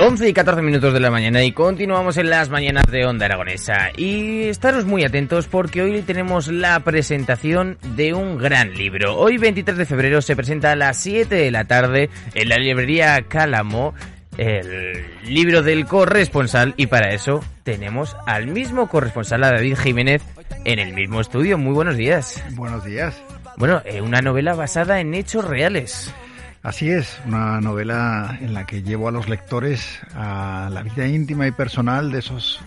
11 0.00 0.28
y 0.28 0.32
14 0.32 0.62
minutos 0.62 0.94
de 0.94 1.00
la 1.00 1.10
mañana 1.10 1.44
y 1.44 1.52
continuamos 1.52 2.16
en 2.16 2.30
las 2.30 2.48
mañanas 2.48 2.86
de 2.86 3.04
Onda 3.04 3.26
Aragonesa. 3.26 3.90
Y 3.96 4.44
estaros 4.44 4.86
muy 4.86 5.04
atentos 5.04 5.48
porque 5.48 5.82
hoy 5.82 6.00
tenemos 6.02 6.48
la 6.48 6.80
presentación 6.80 7.78
de 7.94 8.14
un 8.14 8.38
gran 8.38 8.72
libro. 8.74 9.16
Hoy 9.18 9.36
23 9.36 9.76
de 9.76 9.86
febrero 9.86 10.22
se 10.22 10.34
presenta 10.34 10.72
a 10.72 10.76
las 10.76 10.96
7 10.96 11.34
de 11.34 11.50
la 11.50 11.64
tarde 11.66 12.08
en 12.34 12.48
la 12.48 12.56
librería 12.56 13.22
Cálamo 13.28 13.94
el 14.38 15.04
libro 15.24 15.62
del 15.62 15.84
corresponsal 15.84 16.72
y 16.78 16.86
para 16.86 17.12
eso 17.12 17.44
tenemos 17.62 18.16
al 18.26 18.46
mismo 18.46 18.88
corresponsal, 18.88 19.44
a 19.44 19.52
David 19.52 19.76
Jiménez, 19.76 20.22
en 20.64 20.78
el 20.78 20.94
mismo 20.94 21.20
estudio. 21.20 21.58
Muy 21.58 21.74
buenos 21.74 21.96
días. 21.96 22.42
Buenos 22.54 22.84
días. 22.84 23.22
Bueno, 23.58 23.82
eh, 23.84 24.00
una 24.00 24.22
novela 24.22 24.54
basada 24.54 25.00
en 25.00 25.12
hechos 25.14 25.44
reales. 25.44 26.12
Así 26.62 26.90
es, 26.90 27.20
una 27.26 27.60
novela 27.60 28.38
en 28.40 28.54
la 28.54 28.66
que 28.66 28.82
llevo 28.82 29.08
a 29.08 29.10
los 29.10 29.28
lectores 29.28 29.98
a 30.14 30.68
la 30.72 30.82
vida 30.82 31.06
íntima 31.08 31.46
y 31.48 31.50
personal 31.50 32.12
de 32.12 32.20
esos 32.20 32.60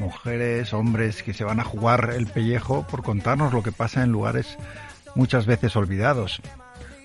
mujeres, 0.00 0.72
hombres 0.72 1.22
que 1.22 1.32
se 1.32 1.44
van 1.44 1.60
a 1.60 1.64
jugar 1.64 2.12
el 2.16 2.26
pellejo 2.26 2.84
por 2.88 3.02
contarnos 3.04 3.52
lo 3.52 3.62
que 3.62 3.70
pasa 3.70 4.02
en 4.02 4.10
lugares 4.10 4.58
muchas 5.14 5.46
veces 5.46 5.76
olvidados. 5.76 6.40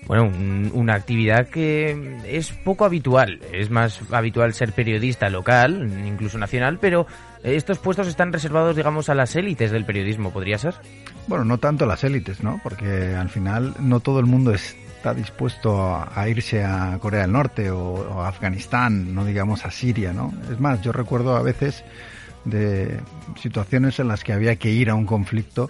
Bueno, 0.08 0.24
un- 0.24 0.70
una 0.74 0.94
actividad 0.94 1.48
que 1.48 2.18
es 2.26 2.50
poco 2.52 2.84
habitual. 2.84 3.40
Es 3.52 3.70
más 3.70 4.00
habitual 4.10 4.52
ser 4.54 4.72
periodista 4.72 5.30
local, 5.30 5.88
incluso 6.04 6.36
nacional, 6.36 6.78
pero 6.80 7.06
estos 7.44 7.78
puestos 7.78 8.08
están 8.08 8.32
reservados, 8.32 8.74
digamos, 8.76 9.08
a 9.08 9.14
las 9.14 9.34
élites 9.36 9.70
del 9.70 9.84
periodismo, 9.86 10.30
¿podría 10.32 10.58
ser? 10.58 10.74
Bueno, 11.26 11.44
no 11.44 11.58
tanto 11.58 11.86
las 11.86 12.04
élites, 12.04 12.42
¿no? 12.42 12.60
Porque 12.62 13.14
al 13.14 13.30
final 13.30 13.72
no 13.78 14.00
todo 14.00 14.18
el 14.20 14.26
mundo 14.26 14.52
está 15.04 15.12
dispuesto 15.12 15.94
a, 15.94 16.28
irse 16.30 16.64
a 16.64 16.98
Corea 16.98 17.20
del 17.22 17.32
Norte 17.32 17.70
o, 17.70 17.92
o 17.92 18.22
a 18.22 18.28
Afganistán, 18.28 19.14
no 19.14 19.26
digamos 19.26 19.66
a 19.66 19.70
Siria, 19.70 20.14
¿no? 20.14 20.32
Es 20.50 20.58
más, 20.58 20.80
yo 20.80 20.92
recuerdo 20.92 21.36
a 21.36 21.42
veces 21.42 21.84
de 22.46 23.00
situaciones 23.38 23.98
en 24.00 24.08
las 24.08 24.24
que 24.24 24.32
había 24.32 24.56
que 24.56 24.70
ir 24.70 24.88
a 24.88 24.94
un 24.94 25.04
conflicto 25.04 25.68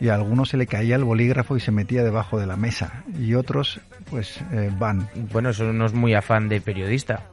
y 0.00 0.10
a 0.10 0.14
algunos 0.14 0.50
se 0.50 0.56
le 0.56 0.68
caía 0.68 0.94
el 0.94 1.02
bolígrafo 1.02 1.56
y 1.56 1.60
se 1.60 1.72
metía 1.72 2.04
debajo 2.04 2.38
de 2.38 2.46
la 2.46 2.56
mesa 2.56 3.02
y 3.18 3.34
otros 3.34 3.80
pues 4.10 4.38
eh, 4.52 4.70
van. 4.78 5.08
Bueno, 5.32 5.50
eso 5.50 5.72
no 5.72 5.84
es 5.84 5.92
muy 5.92 6.14
afán 6.14 6.48
de 6.48 6.60
periodista. 6.60 7.24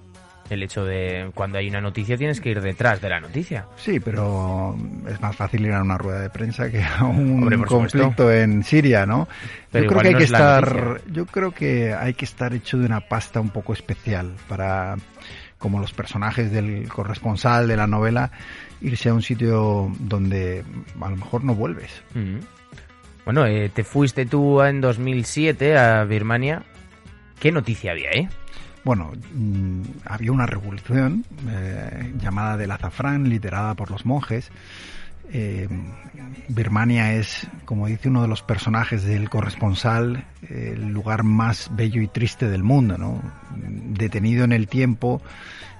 El 0.49 0.61
hecho 0.61 0.85
de 0.85 1.31
cuando 1.33 1.57
hay 1.57 1.67
una 1.69 1.81
noticia 1.81 2.17
tienes 2.17 2.39
que 2.39 2.49
ir 2.49 2.61
detrás 2.61 3.01
de 3.01 3.09
la 3.09 3.19
noticia. 3.19 3.65
Sí, 3.77 3.99
pero 3.99 4.77
es 5.09 5.19
más 5.19 5.35
fácil 5.35 5.65
ir 5.65 5.73
a 5.73 5.81
una 5.81 5.97
rueda 5.97 6.21
de 6.21 6.29
prensa 6.29 6.69
que 6.69 6.83
a 6.83 7.03
un 7.03 7.43
Hombre, 7.43 7.57
conflicto 7.57 8.09
supuesto. 8.09 8.31
en 8.31 8.63
Siria, 8.63 9.05
¿no? 9.05 9.27
Pero 9.71 9.85
yo 9.85 9.89
creo 9.89 10.01
que 10.01 10.07
hay 10.07 10.13
no 10.13 10.17
que 10.19 10.23
es 10.23 10.31
estar, 10.31 11.01
yo 11.11 11.25
creo 11.25 11.51
que 11.51 11.93
hay 11.93 12.13
que 12.13 12.25
estar 12.25 12.53
hecho 12.53 12.77
de 12.77 12.85
una 12.85 13.01
pasta 13.01 13.39
un 13.39 13.49
poco 13.49 13.73
especial 13.73 14.33
para, 14.47 14.97
como 15.57 15.79
los 15.79 15.93
personajes 15.93 16.51
del 16.51 16.87
corresponsal 16.89 17.67
de 17.67 17.77
la 17.77 17.87
novela, 17.87 18.31
irse 18.81 19.09
a 19.09 19.13
un 19.15 19.23
sitio 19.23 19.91
donde 19.99 20.63
a 21.01 21.09
lo 21.09 21.15
mejor 21.15 21.43
no 21.43 21.55
vuelves. 21.55 22.03
Mm. 22.13 22.37
Bueno, 23.25 23.47
eh, 23.47 23.71
te 23.73 23.83
fuiste 23.83 24.27
tú 24.27 24.61
en 24.61 24.81
2007 24.81 25.75
a 25.75 26.03
Birmania. 26.03 26.61
¿Qué 27.39 27.51
noticia 27.51 27.91
había, 27.91 28.11
eh? 28.11 28.29
Bueno, 28.85 29.11
mm, 29.33 29.81
había 30.05 30.31
una 30.31 30.45
revolución 30.45 31.25
eh, 31.49 32.13
llamada 32.21 32.55
del 32.55 32.69
azafrán, 32.69 33.27
liderada 33.27 33.73
por 33.73 33.89
los 33.89 34.05
monjes. 34.05 34.51
Eh, 35.33 35.67
Birmania 36.49 37.15
es, 37.15 37.47
como 37.65 37.87
dice 37.87 38.09
uno 38.09 38.21
de 38.21 38.27
los 38.27 38.43
personajes 38.43 39.03
del 39.03 39.27
corresponsal, 39.27 40.25
el 40.47 40.89
lugar 40.89 41.23
más 41.23 41.71
bello 41.75 41.99
y 41.99 42.07
triste 42.07 42.47
del 42.47 42.61
mundo, 42.61 42.99
¿no? 42.99 43.23
Detenido 43.57 44.43
en 44.43 44.51
el 44.51 44.67
tiempo, 44.67 45.19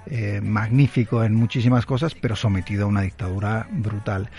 eh, 0.06 0.40
magnífico 0.42 1.22
en 1.22 1.32
muchísimas 1.36 1.86
cosas, 1.86 2.16
pero 2.16 2.34
sometido 2.34 2.86
a 2.86 2.88
una 2.88 3.02
dictadura 3.02 3.68
brutal. 3.70 4.30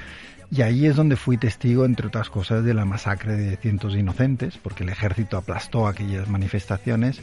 Y 0.52 0.62
ahí 0.62 0.86
es 0.86 0.96
donde 0.98 1.16
fui 1.16 1.38
testigo, 1.38 1.86
entre 1.86 2.08
otras 2.08 2.30
cosas, 2.30 2.66
de 2.66 2.74
la 2.74 2.84
masacre 2.84 3.38
de 3.38 3.56
cientos 3.56 3.94
de 3.94 4.00
inocentes, 4.00 4.58
porque 4.58 4.84
el 4.84 4.90
ejército 4.90 5.38
aplastó 5.38 5.88
aquellas 5.88 6.30
manifestaciones, 6.30 7.22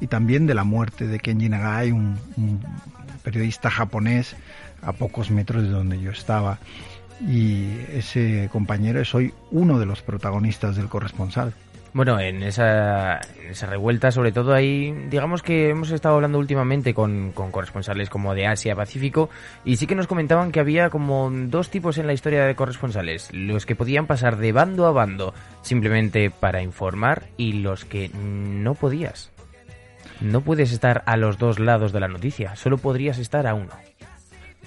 y 0.00 0.06
también 0.06 0.46
de 0.46 0.54
la 0.54 0.64
muerte 0.64 1.06
de 1.06 1.18
Kenji 1.18 1.48
Nagai, 1.48 1.92
un, 1.92 2.18
periodista 3.22 3.70
japonés, 3.70 4.36
a 4.82 4.92
pocos 4.92 5.30
metros 5.30 5.62
de 5.62 5.70
donde 5.70 6.00
yo 6.00 6.10
estaba. 6.10 6.58
Y 7.26 7.70
ese 7.92 8.48
compañero 8.52 9.00
es 9.00 9.14
hoy 9.14 9.32
uno 9.50 9.78
de 9.78 9.86
los 9.86 10.02
protagonistas 10.02 10.76
del 10.76 10.88
corresponsal. 10.88 11.54
Bueno, 11.96 12.20
en 12.20 12.42
esa, 12.42 13.20
revuelta, 13.70 14.10
sobre 14.10 14.30
todo 14.30 14.52
ahí, 14.52 14.92
digamos 15.08 15.42
que 15.42 15.70
hemos 15.70 15.90
estado 15.90 16.16
hablando 16.16 16.38
últimamente 16.38 16.92
con 16.92 17.32
corresponsales 17.32 18.10
como 18.10 18.34
de 18.34 18.46
Asia, 18.46 18.76
Pacífico, 18.76 19.30
y 19.64 19.76
sí 19.76 19.86
que 19.86 19.94
nos 19.94 20.06
comentaban 20.06 20.52
que 20.52 20.60
había 20.60 20.90
como 20.90 21.30
dos 21.32 21.70
tipos 21.70 21.96
en 21.96 22.06
la 22.06 22.12
historia 22.12 22.44
de 22.44 22.54
corresponsales, 22.54 23.30
los 23.32 23.64
que 23.64 23.76
podían 23.76 24.06
pasar 24.06 24.36
de 24.36 24.52
bando 24.52 24.84
a 24.84 24.92
bando 24.92 25.32
simplemente 25.62 26.30
para 26.30 26.60
informar 26.60 27.28
y 27.38 27.54
los 27.54 27.86
que 27.86 28.10
no 28.10 28.74
podías. 28.74 29.32
No 30.20 30.40
puedes 30.40 30.72
estar 30.72 31.02
a 31.06 31.16
los 31.16 31.38
dos 31.38 31.58
lados 31.58 31.92
de 31.92 32.00
la 32.00 32.08
noticia, 32.08 32.56
solo 32.56 32.78
podrías 32.78 33.18
estar 33.18 33.46
a 33.46 33.54
uno. 33.54 33.70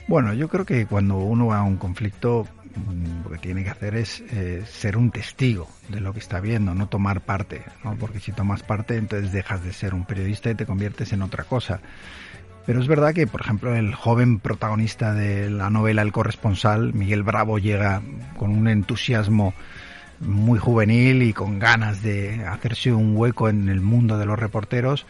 Bueno, 0.08 0.34
yo 0.34 0.48
creo 0.48 0.66
que 0.66 0.86
cuando 0.86 1.18
uno 1.18 1.48
va 1.48 1.60
a 1.60 1.64
un 1.64 1.78
conflicto, 1.78 2.48
mm, 2.76 3.24
lo 3.24 3.30
que 3.30 3.38
tiene 3.38 3.64
que 3.64 3.70
hacer 3.70 3.96
es 3.96 4.24
eh, 4.32 4.64
ser 4.68 4.98
un 4.98 5.12
testigo 5.12 5.68
de 5.88 6.02
lo 6.02 6.14
que 6.14 6.20
está 6.20 6.40
viendo, 6.40 6.74
no 6.74 6.88
tomar 6.88 7.22
parte, 7.22 7.62
¿no? 7.84 7.96
porque 7.96 8.20
si 8.20 8.32
tomas 8.32 8.64
parte 8.64 8.96
entonces 8.98 9.32
dejas 9.32 9.64
de 9.64 9.72
ser 9.72 9.94
un 9.94 10.06
periodista 10.06 10.50
y 10.50 10.56
te 10.56 10.66
conviertes 10.66 11.14
en 11.14 11.22
otra 11.22 11.44
cosa. 11.44 11.80
Pero 12.66 12.82
es 12.82 12.88
verdad 12.88 13.14
que, 13.14 13.26
por 13.26 13.42
ejemplo, 13.42 13.76
el 13.76 13.96
joven 13.96 14.40
protagonista 14.40 15.14
de 15.14 15.50
la 15.50 15.70
novela 15.70 16.02
El 16.02 16.12
corresponsal, 16.12 16.94
Miguel 16.94 17.24
Bravo, 17.24 17.58
llega 17.58 18.02
con 18.38 18.52
un 18.52 18.68
entusiasmo 18.68 19.54
muy 20.20 20.59
juvenil 20.59 21.24
y 21.24 21.34
con 21.34 21.59
ganas 21.59 22.04
de 22.04 22.46
hacerse 22.46 22.92
un 22.92 23.16
hueco 23.16 23.50
en 23.50 23.70
el 23.70 23.82
mundo 23.82 24.18
de 24.18 24.26
los 24.26 24.38
reporteros 24.38 25.06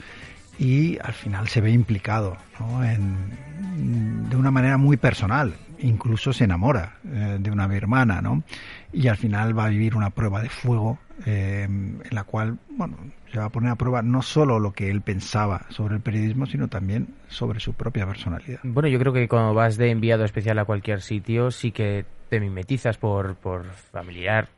y 0.59 0.97
al 1.01 1.13
final 1.13 1.47
se 1.47 1.61
ve 1.61 1.71
implicado 1.71 2.37
¿no? 2.59 2.83
en, 2.83 4.29
de 4.29 4.35
una 4.35 4.51
manera 4.51 4.77
muy 4.77 4.97
personal. 4.97 5.55
Incluso 5.79 6.33
se 6.33 6.43
enamora 6.43 6.97
eh, 7.05 7.37
de 7.39 7.49
una 7.49 7.65
birmana, 7.65 8.21
¿no? 8.21 8.43
Y 8.91 9.07
al 9.07 9.15
final 9.15 9.57
va 9.57 9.65
a 9.65 9.69
vivir 9.69 9.95
una 9.95 10.09
prueba 10.09 10.41
de 10.41 10.49
fuego 10.49 10.99
eh, 11.25 11.63
en 11.63 12.03
la 12.11 12.25
cual, 12.25 12.59
bueno, 12.71 12.97
se 13.31 13.39
va 13.39 13.45
a 13.45 13.49
poner 13.49 13.71
a 13.71 13.75
prueba 13.75 14.01
no 14.01 14.21
solo 14.21 14.59
lo 14.59 14.73
que 14.73 14.91
él 14.91 15.01
pensaba 15.01 15.65
sobre 15.69 15.95
el 15.95 16.01
periodismo, 16.01 16.45
sino 16.47 16.67
también 16.67 17.15
sobre 17.29 17.61
su 17.61 17.73
propia 17.73 18.05
personalidad. 18.05 18.59
Bueno, 18.63 18.89
yo 18.89 18.99
creo 18.99 19.13
que 19.13 19.29
cuando 19.29 19.53
vas 19.53 19.77
de 19.77 19.91
enviado 19.91 20.25
especial 20.25 20.59
a 20.59 20.65
cualquier 20.65 21.01
sitio, 21.01 21.51
sí 21.51 21.71
que 21.71 22.05
te 22.27 22.41
mimetizas 22.41 22.97
por, 22.97 23.35
por 23.35 23.63
familiar 23.63 24.49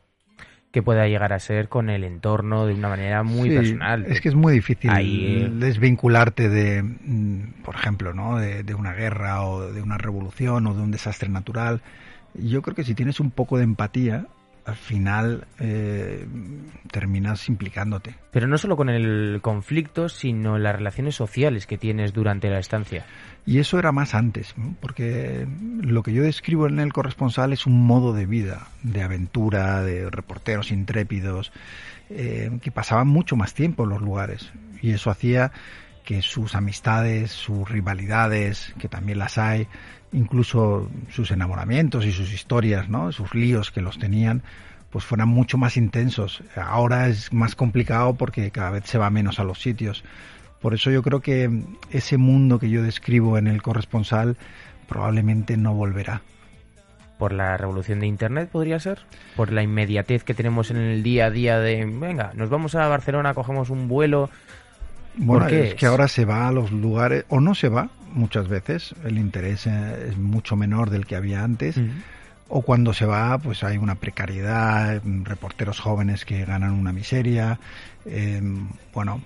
que 0.72 0.82
pueda 0.82 1.08
llegar 1.08 1.34
a 1.34 1.40
ser 1.40 1.68
con 1.68 1.90
el 1.90 2.04
entorno 2.04 2.66
de 2.66 2.74
una 2.74 2.88
manera 2.88 3.24
muy 3.24 3.50
Sí, 3.50 3.56
personal. 3.56 4.06
Es 4.08 4.22
que 4.22 4.30
es 4.30 4.36
muy 4.36 4.54
difícil 4.54 4.90
Ahí, 4.90 5.44
eh. 5.44 5.50
desvincularte 5.54 6.50
de, 6.50 6.82
mm, 6.84 7.64
por 7.64 7.76
ejemplo, 7.76 8.14
¿no? 8.14 8.38
De, 8.38 8.64
de 8.64 8.74
una 8.74 8.94
guerra 8.94 9.44
o 9.44 9.72
de 9.72 9.82
una 9.82 9.98
revolución 9.98 10.68
o 10.68 10.74
de 10.74 10.82
un 10.82 10.92
desastre 10.92 11.28
natural. 11.30 11.82
Yo 12.34 12.62
creo 12.62 12.76
que 12.76 12.86
si 12.86 12.96
tienes 12.96 13.20
un 13.20 13.32
poco 13.32 13.58
de 13.58 13.66
empatía, 13.66 14.28
al 14.66 14.76
final 14.76 15.48
eh, 15.60 16.26
terminas 16.92 17.50
implicándote. 17.50 18.16
Pero 18.32 18.48
no 18.48 18.58
solo 18.58 18.78
con 18.78 18.90
el 18.90 19.40
conflicto, 19.42 20.10
sino 20.10 20.58
las 20.58 20.76
relaciones 20.76 21.16
sociales 21.16 21.66
que 21.66 21.78
tienes 21.78 22.14
durante 22.14 22.50
la 22.50 22.60
estancia. 22.60 23.06
Y 23.46 23.60
eso 23.60 23.80
era 23.80 23.92
más 23.92 24.14
antes, 24.14 24.56
¿no? 24.58 24.76
porque 24.80 25.48
lo 25.82 26.04
que 26.04 26.14
yo 26.14 26.24
describo 26.24 26.68
en 26.68 26.80
el 26.80 26.94
corresponsal 26.94 27.54
es 27.54 27.66
un 27.66 27.86
modo 27.86 28.14
de 28.14 28.28
vida, 28.28 28.68
de 28.84 29.02
aventura, 29.02 29.82
de 29.82 30.10
reporteros 30.10 30.72
intrépidos, 30.72 31.52
eh, 32.10 32.52
que 32.62 32.72
pasaban 32.72 33.08
mucho 33.08 33.36
más 33.36 33.54
tiempo 33.54 33.84
en 33.84 33.90
los 33.90 34.02
lugares. 34.02 34.52
Y 34.82 34.92
eso 34.92 35.10
hacía 35.10 35.52
que 36.04 36.22
sus 36.22 36.56
amistades, 36.56 37.32
sus 37.32 37.70
rivalidades, 37.70 38.74
que 38.80 38.88
también 38.88 39.20
las 39.20 39.38
hay, 39.38 39.68
incluso 40.14 40.90
sus 41.10 41.32
enamoramientos 41.32 42.06
y 42.06 42.12
sus 42.12 42.34
historias, 42.34 42.90
¿no? 42.90 43.12
sus 43.12 43.34
líos 43.34 43.72
que 43.72 43.82
los 43.82 43.98
tenían, 43.98 44.44
pues 44.90 45.06
fueran 45.06 45.30
mucho 45.30 45.58
más 45.58 45.78
intensos. 45.78 46.44
Ahora 46.56 47.08
es 47.08 47.32
más 47.32 47.56
complicado 47.56 48.16
porque 48.16 48.52
cada 48.52 48.72
vez 48.72 48.86
se 48.86 48.98
va 48.98 49.10
menos 49.10 49.40
a 49.40 49.44
los 49.44 49.62
sitios. 49.62 50.04
Por 50.62 50.74
eso 50.74 50.92
yo 50.92 51.02
creo 51.02 51.22
que 51.22 51.50
ese 51.90 52.18
mundo 52.18 52.60
que 52.60 52.70
yo 52.70 52.84
describo 52.84 53.38
en 53.38 53.48
el 53.48 53.62
corresponsal 53.62 54.38
probablemente 54.88 55.58
no 55.58 55.74
volverá. 55.74 56.22
¿Por 57.18 57.34
la 57.34 57.56
revolución 57.56 58.00
de 58.00 58.08
Internet 58.08 58.50
podría 58.52 58.80
ser? 58.80 59.00
¿Por 59.36 59.52
la 59.52 59.64
inmediatez 59.64 60.24
que 60.24 60.34
tenemos 60.34 60.72
en 60.72 60.78
el 60.78 61.04
día 61.04 61.28
a 61.28 61.30
día 61.30 61.60
de, 61.60 61.86
venga, 61.86 62.32
nos 62.36 62.50
vamos 62.50 62.76
a 62.76 62.88
Barcelona, 62.88 63.34
cogemos 63.34 63.70
un 63.70 63.88
vuelo? 63.88 64.30
Bueno, 65.16 65.44
¿Por 65.44 65.50
qué 65.50 65.68
es 65.70 65.76
que 65.76 65.86
es? 65.86 65.92
ahora 65.92 66.08
se 66.08 66.26
va 66.26 66.48
a 66.48 66.52
los 66.52 66.72
lugares, 66.72 67.26
o 67.30 67.40
no 67.40 67.54
se 67.54 67.70
va 67.70 67.90
muchas 68.14 68.48
veces, 68.48 68.94
el 69.04 69.18
interés 69.18 69.68
eh, 69.68 70.08
es 70.10 70.18
mucho 70.18 70.56
menor 70.56 70.90
del 70.90 71.06
que 71.06 71.16
había 71.16 71.44
antes, 71.44 71.78
o 72.54 72.62
cuando 72.64 72.94
se 72.94 73.06
va, 73.06 73.38
pues 73.38 73.64
hay 73.64 73.78
una 73.78 73.96
precariedad, 73.96 75.02
reporteros 75.24 75.80
jóvenes 75.80 76.26
que 76.26 76.44
ganan 76.46 76.72
una 76.74 76.92
miseria. 76.92 77.60
eh, 78.06 78.42
bueno, 78.94 79.22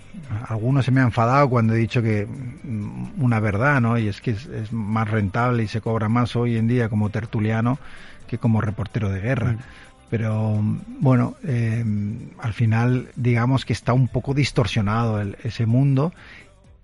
algunos 0.48 0.86
se 0.86 0.92
me 0.92 1.00
han 1.02 1.08
enfadado 1.08 1.50
cuando 1.50 1.74
he 1.74 1.78
dicho 1.78 2.02
que 2.04 2.28
mm, 2.28 3.22
una 3.24 3.40
verdad, 3.40 3.82
¿no? 3.82 3.98
Y 3.98 4.08
es 4.10 4.22
que 4.22 4.32
es, 4.32 4.46
es 4.46 4.72
más 4.72 5.10
rentable 5.10 5.64
y 5.64 5.68
se 5.68 5.82
cobra 5.82 6.08
más 6.10 6.36
hoy 6.36 6.58
en 6.58 6.68
día 6.68 6.88
como 6.90 7.10
tertuliano 7.10 7.80
que 8.28 8.38
como 8.38 8.62
reportero 8.62 9.10
de 9.10 9.22
guerra. 9.22 9.56
Pero 10.12 10.62
bueno, 11.00 11.36
eh, 11.44 11.84
al 12.40 12.54
final 12.54 13.08
digamos 13.16 13.66
que 13.66 13.74
está 13.74 13.94
un 13.94 14.08
poco 14.08 14.36
distorsionado 14.36 15.20
el- 15.20 15.36
ese 15.44 15.66
mundo 15.66 16.14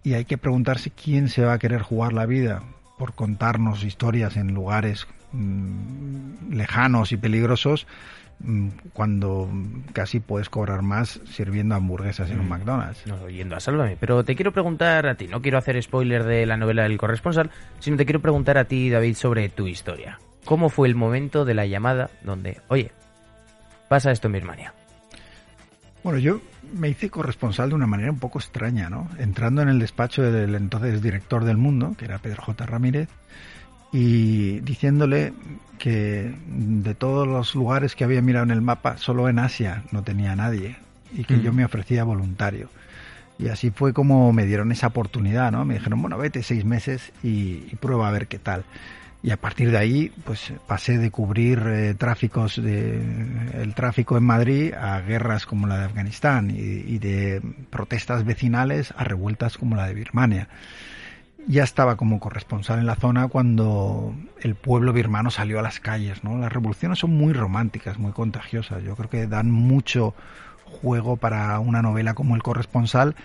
y 0.03 0.13
hay 0.13 0.25
que 0.25 0.37
preguntarse 0.37 0.91
quién 0.91 1.29
se 1.29 1.43
va 1.43 1.53
a 1.53 1.59
querer 1.59 1.81
jugar 1.81 2.13
la 2.13 2.25
vida 2.25 2.63
por 2.97 3.13
contarnos 3.13 3.83
historias 3.83 4.37
en 4.37 4.53
lugares 4.53 5.07
mm, 5.31 6.53
lejanos 6.53 7.11
y 7.11 7.17
peligrosos 7.17 7.87
mm, 8.39 8.67
cuando 8.93 9.49
casi 9.93 10.19
puedes 10.19 10.49
cobrar 10.49 10.81
más 10.81 11.19
sirviendo 11.25 11.75
hamburguesas 11.75 12.29
en 12.29 12.39
un 12.39 12.45
Mm. 12.47 12.49
McDonald's. 12.49 13.05
No, 13.07 13.29
yendo 13.29 13.55
a 13.55 13.59
Sálvame. 13.59 13.97
Pero 13.99 14.23
te 14.23 14.35
quiero 14.35 14.51
preguntar 14.51 15.07
a 15.07 15.15
ti, 15.15 15.27
no 15.27 15.41
quiero 15.41 15.57
hacer 15.57 15.81
spoiler 15.81 16.23
de 16.23 16.45
la 16.45 16.57
novela 16.57 16.83
del 16.83 16.97
corresponsal, 16.97 17.49
sino 17.79 17.97
te 17.97 18.05
quiero 18.05 18.19
preguntar 18.21 18.57
a 18.57 18.65
ti, 18.65 18.89
David, 18.89 19.15
sobre 19.15 19.49
tu 19.49 19.67
historia. 19.67 20.19
¿Cómo 20.45 20.69
fue 20.69 20.87
el 20.87 20.95
momento 20.95 21.45
de 21.45 21.53
la 21.53 21.65
llamada 21.67 22.09
donde, 22.23 22.59
oye, 22.67 22.91
pasa 23.87 24.11
esto 24.11 24.27
en 24.27 24.33
Birmania? 24.33 24.73
Bueno, 26.03 26.17
yo 26.19 26.41
me 26.73 26.89
hice 26.89 27.09
corresponsal 27.09 27.69
de 27.69 27.75
una 27.75 27.85
manera 27.87 28.11
un 28.11 28.19
poco 28.19 28.39
extraña, 28.39 28.89
¿no? 28.89 29.07
Entrando 29.19 29.61
en 29.61 29.69
el 29.69 29.79
despacho 29.79 30.23
del 30.23 30.55
entonces 30.55 31.01
director 31.01 31.43
del 31.43 31.57
mundo, 31.57 31.95
que 31.97 32.05
era 32.05 32.17
Pedro 32.17 32.41
J. 32.43 32.65
Ramírez, 32.65 33.07
y 33.93 34.61
diciéndole 34.61 35.33
que 35.77 36.33
de 36.47 36.95
todos 36.95 37.27
los 37.27 37.53
lugares 37.55 37.95
que 37.95 38.03
había 38.03 38.21
mirado 38.21 38.45
en 38.45 38.51
el 38.51 38.61
mapa, 38.61 38.97
solo 38.97 39.27
en 39.29 39.37
Asia 39.39 39.83
no 39.91 40.01
tenía 40.03 40.35
nadie 40.35 40.77
y 41.13 41.25
que 41.25 41.35
Mm. 41.35 41.41
yo 41.41 41.53
me 41.53 41.65
ofrecía 41.65 42.03
voluntario. 42.03 42.69
Y 43.37 43.49
así 43.49 43.69
fue 43.71 43.91
como 43.91 44.31
me 44.33 44.45
dieron 44.45 44.71
esa 44.71 44.87
oportunidad, 44.87 45.51
¿no? 45.51 45.65
Me 45.65 45.73
dijeron, 45.75 46.01
bueno, 46.01 46.17
vete 46.17 46.41
seis 46.43 46.63
meses 46.63 47.11
y, 47.23 47.65
y 47.71 47.77
prueba 47.79 48.07
a 48.07 48.11
ver 48.11 48.27
qué 48.27 48.39
tal. 48.39 48.63
Y 49.23 49.29
a 49.29 49.37
partir 49.37 49.69
de 49.69 49.77
ahí, 49.77 50.11
pues 50.23 50.51
pasé 50.65 50.97
de 50.97 51.11
cubrir 51.11 51.59
eh, 51.67 51.93
tráficos 51.93 52.55
de 52.55 52.99
el 53.53 53.75
tráfico 53.75 54.17
en 54.17 54.23
Madrid 54.23 54.73
a 54.73 54.99
guerras 55.01 55.45
como 55.45 55.67
la 55.67 55.77
de 55.77 55.85
Afganistán 55.85 56.49
y, 56.49 56.55
y 56.59 56.97
de 56.97 57.41
protestas 57.69 58.25
vecinales 58.25 58.93
a 58.97 59.03
revueltas 59.03 59.57
como 59.57 59.75
la 59.75 59.85
de 59.85 59.93
Birmania. 59.93 60.47
Ya 61.47 61.63
estaba 61.63 61.97
como 61.97 62.19
corresponsal 62.19 62.79
en 62.79 62.85
la 62.85 62.95
zona 62.95 63.27
cuando 63.27 64.15
el 64.39 64.55
pueblo 64.55 64.93
birmano 64.93 65.31
salió 65.31 65.59
a 65.59 65.63
las 65.63 65.79
calles, 65.79 66.23
¿no? 66.23 66.37
Las 66.37 66.51
revoluciones 66.51 66.99
son 66.99 67.11
muy 67.11 67.33
románticas, 67.33 67.97
muy 67.97 68.11
contagiosas. 68.11 68.83
Yo 68.83 68.95
creo 68.95 69.09
que 69.09 69.27
dan 69.27 69.51
mucho 69.51 70.15
juego 70.71 71.17
para 71.17 71.59
una 71.59 71.81
novela 71.81 72.13
como 72.13 72.35
El 72.35 72.43
corresponsal. 72.43 73.15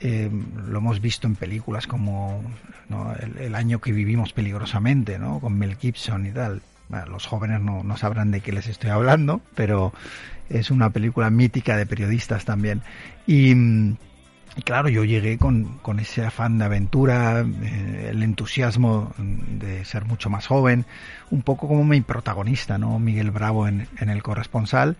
Eh, 0.00 0.30
lo 0.68 0.78
hemos 0.78 1.00
visto 1.00 1.26
en 1.26 1.34
películas 1.34 1.86
como 1.86 2.42
¿no? 2.88 3.14
el, 3.14 3.38
el 3.38 3.54
año 3.54 3.80
que 3.80 3.92
vivimos 3.92 4.32
peligrosamente, 4.32 5.18
¿no? 5.18 5.40
Con 5.40 5.58
Mel 5.58 5.76
Gibson 5.76 6.26
y 6.26 6.30
tal. 6.30 6.62
Bueno, 6.88 7.06
los 7.06 7.26
jóvenes 7.26 7.60
no, 7.60 7.82
no 7.82 7.96
sabrán 7.96 8.30
de 8.30 8.40
qué 8.40 8.52
les 8.52 8.66
estoy 8.66 8.90
hablando, 8.90 9.40
pero 9.54 9.92
es 10.48 10.70
una 10.70 10.90
película 10.90 11.30
mítica 11.30 11.76
de 11.76 11.86
periodistas 11.86 12.44
también. 12.44 12.82
Y, 13.26 13.54
mm, 13.54 13.96
y 14.56 14.62
claro, 14.62 14.88
yo 14.88 15.04
llegué 15.04 15.38
con, 15.38 15.78
con 15.82 16.00
ese 16.00 16.24
afán 16.24 16.58
de 16.58 16.64
aventura, 16.64 17.40
eh, 17.40 18.08
el 18.10 18.22
entusiasmo 18.22 19.12
mm, 19.18 19.58
de 19.58 19.84
ser 19.84 20.04
mucho 20.06 20.30
más 20.30 20.46
joven, 20.46 20.86
un 21.30 21.42
poco 21.42 21.68
como 21.68 21.84
mi 21.84 22.00
protagonista, 22.00 22.78
¿no? 22.78 22.98
Miguel 22.98 23.30
Bravo 23.30 23.68
en, 23.68 23.86
en 24.00 24.08
El 24.08 24.22
Corresponsal. 24.22 24.96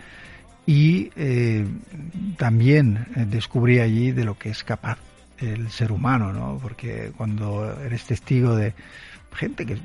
Y 0.68 1.10
eh, 1.16 1.66
también 2.36 3.06
eh, 3.16 3.24
descubrí 3.26 3.80
allí 3.80 4.12
de 4.12 4.26
lo 4.26 4.36
que 4.36 4.50
es 4.50 4.64
capaz 4.64 4.98
el 5.38 5.70
ser 5.70 5.90
humano, 5.90 6.34
¿no? 6.34 6.58
Porque 6.60 7.10
cuando 7.16 7.74
eres 7.80 8.04
testigo 8.04 8.54
de 8.54 8.74
gente 9.32 9.64
que 9.64 9.78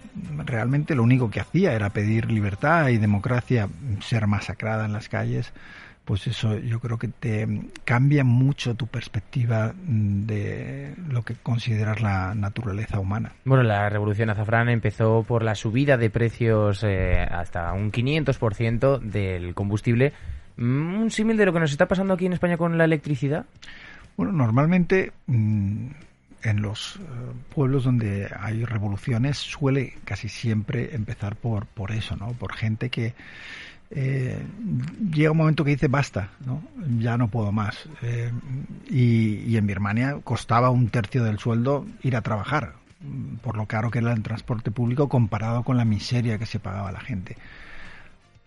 realmente 0.44 0.94
lo 0.94 1.04
único 1.04 1.32
que 1.32 1.40
hacía 1.40 1.72
era 1.72 1.92
pedir 1.92 2.30
libertad 2.30 2.90
y 2.90 2.98
democracia, 2.98 3.70
ser 4.02 4.28
masacrada 4.28 4.84
en 4.84 4.92
las 4.92 5.08
calles, 5.08 5.54
pues 6.04 6.28
eso 6.28 6.58
yo 6.58 6.82
creo 6.82 6.98
que 6.98 7.08
te 7.08 7.48
cambia 7.86 8.26
mucho 8.26 8.76
tu 8.76 8.88
perspectiva 8.88 9.74
de 9.78 10.96
lo 11.08 11.22
que 11.24 11.36
consideras 11.36 12.02
la 12.02 12.36
naturaleza 12.36 13.00
humana. 13.00 13.32
Bueno, 13.46 13.64
la 13.64 13.88
revolución 13.88 14.30
azafrán 14.30 14.68
empezó 14.68 15.24
por 15.26 15.44
la 15.44 15.56
subida 15.56 15.96
de 15.96 16.10
precios 16.10 16.84
eh, 16.84 17.22
hasta 17.22 17.72
un 17.72 17.94
500% 17.94 19.00
del 19.00 19.54
combustible. 19.54 20.12
Mm, 20.58 21.02
Un 21.02 21.12
símil 21.12 21.38
de 21.38 21.46
lo 21.46 21.54
que 21.54 21.60
nos 21.60 21.72
está 21.72 21.88
pasando 21.88 22.14
aquí 22.14 22.26
en 22.26 22.34
España 22.34 22.58
con 22.58 22.78
la 22.78 22.86
electricidad. 22.86 23.46
Bueno, 24.16 24.32
normalmente 24.32 25.12
mm, 25.28 25.88
en 26.44 26.62
los 26.62 26.98
eh, 26.98 27.00
pueblos 27.54 27.86
donde 27.86 28.30
hay 28.40 28.64
revoluciones 28.66 29.38
suele 29.38 29.94
casi 30.06 30.30
siempre 30.30 30.96
empezar 30.96 31.36
por, 31.36 31.66
por 31.66 31.92
eso, 31.92 32.16
¿no? 32.16 32.28
Por 32.34 32.54
gente 32.54 32.90
que 32.90 33.14
eh, 33.96 34.42
llega 35.12 35.32
un 35.32 35.38
momento 35.38 35.64
que 35.64 35.72
dice 35.72 35.88
basta, 35.88 36.30
¿no? 36.46 36.64
Ya 37.00 37.18
no 37.18 37.28
puedo 37.28 37.52
más. 37.52 37.88
Eh, 38.02 38.32
y, 38.90 39.56
en 39.56 39.68
Birmania 39.68 40.18
costaba 40.24 40.70
un 40.70 40.90
tercio 40.90 41.24
del 41.24 41.38
sueldo 41.38 41.86
ir 42.02 42.16
a 42.16 42.22
trabajar, 42.22 42.74
mm, 43.02 43.36
por 43.38 43.56
lo 43.56 43.68
caro 43.68 43.92
que 43.92 44.00
era 44.00 44.14
el 44.14 44.24
transporte 44.24 44.72
público 44.72 45.10
comparado 45.10 45.64
con 45.64 45.78
la 45.78 45.86
miseria 45.86 46.38
que 46.38 46.46
se 46.46 46.60
pagaba 46.60 46.90
a 46.90 46.94
la 46.94 47.02
gente. 47.02 47.38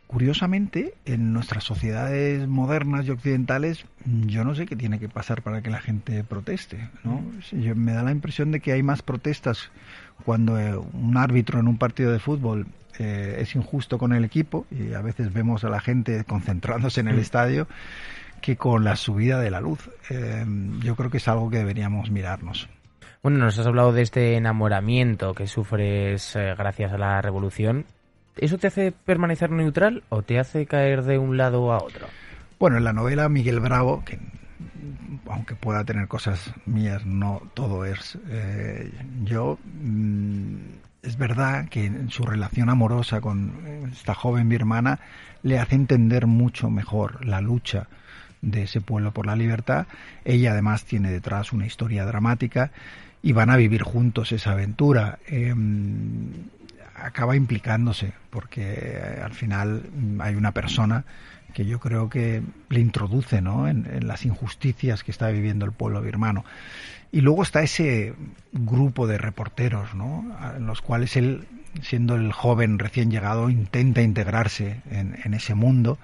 Curiosamente, 0.07 0.95
en 1.05 1.33
nuestras 1.33 1.65
sociedades 1.65 2.47
modernas 2.47 3.07
y 3.07 3.11
occidentales, 3.11 3.85
yo 4.05 4.45
no 4.45 4.55
sé 4.55 4.67
qué 4.67 4.77
tiene 4.77 5.01
que 5.01 5.09
pasar 5.09 5.43
para 5.43 5.63
que 5.63 5.71
la 5.71 5.81
gente 5.81 6.23
proteste. 6.23 6.89
¿no? 7.03 7.23
Yo- 7.53 7.75
me 7.75 7.93
da 7.93 8.03
la 8.05 8.13
impresión 8.13 8.53
de 8.53 8.61
que 8.61 8.73
hay 8.73 8.83
más 8.85 9.03
protestas 9.03 9.71
cuando 10.25 10.59
eh, 10.61 10.77
un 10.77 11.17
árbitro 11.17 11.59
en 11.59 11.67
un 11.67 11.77
partido 11.77 12.13
de 12.13 12.21
fútbol 12.21 12.67
eh, 12.99 13.39
es 13.41 13.55
injusto 13.57 13.99
con 13.99 14.13
el 14.13 14.25
equipo 14.25 14.65
y 14.71 14.95
a 14.95 15.03
veces 15.03 15.33
vemos 15.33 15.65
a 15.65 15.69
la 15.71 15.81
gente 15.81 16.23
concentrándose 16.25 17.01
en 17.01 17.09
el 17.09 17.19
estadio 17.19 17.67
que 18.41 18.57
con 18.57 18.85
la 18.85 18.95
subida 18.97 19.41
de 19.41 19.51
la 19.51 19.61
luz. 19.61 19.91
Eh, 20.09 20.45
yo 20.85 20.95
creo 20.95 21.11
que 21.11 21.17
es 21.17 21.27
algo 21.27 21.51
que 21.51 21.59
deberíamos 21.59 22.11
mirarnos. 22.11 22.69
Bueno, 23.23 23.39
nos 23.39 23.59
has 23.59 23.67
hablado 23.67 23.93
de 23.93 24.03
este 24.03 24.37
enamoramiento 24.37 25.35
que 25.35 25.49
sufres 25.49 26.37
eh, 26.37 26.55
gracias 26.57 26.93
a 26.93 26.99
la 26.99 27.21
revolución. 27.21 27.85
¿Eso 28.37 28.59
te 28.59 28.67
hace 28.67 28.93
permanecer 28.93 29.51
neutral 29.51 30.03
o 30.09 30.23
te 30.23 30.39
hace 30.39 30.67
caer 30.67 31.03
de 31.03 31.19
un 31.19 31.37
lado 31.37 31.73
a 31.73 31.79
otro? 31.79 32.07
Bueno, 32.59 32.77
en 32.77 32.85
la 32.85 32.93
novela 32.93 33.29
Miguel 33.29 33.61
Bravo, 33.61 34.05
que 34.05 34.19
aunque 35.29 35.55
pueda 35.55 35.85
tener 35.85 36.09
cosas 36.09 36.53
mías, 36.67 37.05
no 37.05 37.43
todo 37.55 37.85
es 37.85 38.19
eh, 38.29 38.93
yo. 39.25 39.59
mm, 39.83 40.57
es 41.03 41.17
verdad 41.17 41.69
que 41.69 41.85
en 41.85 42.11
su 42.11 42.25
relación 42.25 42.69
amorosa 42.69 43.21
con 43.21 43.89
esta 43.93 44.13
joven 44.13 44.49
birmana 44.49 44.99
le 45.43 45.59
hace 45.61 45.77
entender 45.77 46.27
mucho 46.27 46.69
mejor 46.69 47.25
la 47.25 47.41
lucha 47.41 47.87
de 48.43 48.65
ese 48.65 48.81
pueblo 48.81 49.13
por 49.13 49.27
la 49.27 49.37
libertad. 49.37 49.87
Ella 50.25 50.51
además 50.51 50.85
tiene 50.85 51.13
detrás 51.13 51.53
una 51.53 51.67
historia 51.67 52.05
dramática 52.05 52.73
y 53.23 53.33
van 53.33 53.51
a 53.51 53.57
vivir 53.57 53.83
juntos 53.83 54.33
esa 54.33 54.53
aventura. 54.53 55.21
Eh, 55.29 55.55
acaba 56.97 57.37
implicándose 57.37 58.13
porque 58.31 58.63
eh, 58.63 59.21
al 59.23 59.35
final 59.35 59.83
mm, 59.95 60.21
hay 60.21 60.35
una 60.35 60.53
persona 60.53 61.05
que 61.55 61.65
yo 61.65 61.81
creo 61.81 62.11
que 62.11 62.43
le 62.69 62.81
introduce 62.81 63.41
¿no? 63.41 63.67
en, 63.67 63.87
en 63.91 64.07
las 64.07 64.27
injusticias 64.27 65.03
que 65.03 65.11
está 65.11 65.29
viviendo 65.29 65.65
el 65.65 65.73
pueblo 65.73 66.03
birmano. 66.03 66.45
Y 67.13 67.23
luego 67.23 67.43
está 67.43 67.63
ese 67.63 68.15
grupo 68.53 69.07
de 69.07 69.17
reporteros, 69.17 69.95
¿no? 69.95 70.37
en 70.55 70.67
los 70.67 70.83
cuales 70.83 71.17
él, 71.17 71.47
siendo 71.81 72.15
el 72.15 72.33
joven 72.33 72.79
recién 72.79 73.11
llegado, 73.11 73.49
intenta 73.49 74.03
integrarse 74.03 74.83
en, 74.91 75.19
en 75.25 75.33
ese 75.33 75.55
mundo 75.55 75.99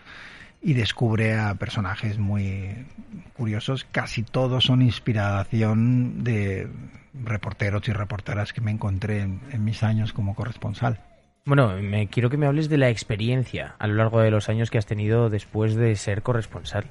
y 0.62 0.74
descubre 0.74 1.34
a 1.34 1.54
personajes 1.56 2.18
muy 2.18 2.86
curiosos. 3.34 3.86
Casi 3.90 4.22
todos 4.22 4.64
son 4.64 4.82
inspiración 4.82 6.22
de 6.22 6.68
reporteros 7.14 7.88
y 7.88 7.92
reporteras 7.92 8.52
que 8.52 8.60
me 8.60 8.70
encontré 8.70 9.20
en, 9.20 9.40
en 9.50 9.64
mis 9.64 9.82
años 9.82 10.12
como 10.12 10.34
corresponsal. 10.34 11.00
Bueno, 11.44 11.76
me 11.82 12.06
quiero 12.06 12.30
que 12.30 12.36
me 12.36 12.46
hables 12.46 12.68
de 12.68 12.78
la 12.78 12.88
experiencia 12.88 13.74
a 13.78 13.88
lo 13.88 13.94
largo 13.94 14.20
de 14.20 14.30
los 14.30 14.48
años 14.48 14.70
que 14.70 14.78
has 14.78 14.86
tenido 14.86 15.28
después 15.28 15.74
de 15.74 15.96
ser 15.96 16.22
corresponsal. 16.22 16.86